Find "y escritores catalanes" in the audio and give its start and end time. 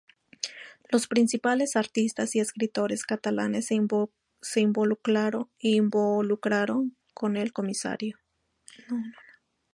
2.35-3.67